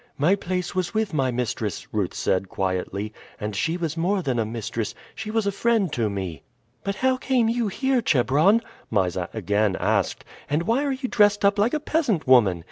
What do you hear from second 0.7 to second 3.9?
was with my mistress," Ruth said quietly. "And she